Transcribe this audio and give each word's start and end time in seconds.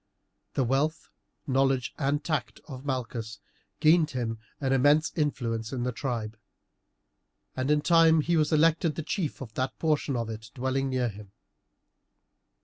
The 0.55 0.63
wealth, 0.63 1.09
knowledge, 1.45 1.93
and 1.99 2.23
tact 2.23 2.59
of 2.67 2.83
Malchus 2.83 3.39
gained 3.79 4.09
him 4.09 4.39
an 4.59 4.73
immense 4.73 5.11
influence 5.15 5.71
in 5.71 5.83
the 5.83 5.91
tribe, 5.91 6.39
and 7.55 7.69
in 7.69 7.81
time 7.81 8.21
he 8.21 8.35
was 8.35 8.51
elected 8.51 8.95
the 8.95 9.03
chief 9.03 9.41
of 9.41 9.53
that 9.53 9.77
portion 9.77 10.15
of 10.15 10.27
it 10.27 10.49
dwelling 10.55 10.89
near 10.89 11.09
him. 11.09 11.33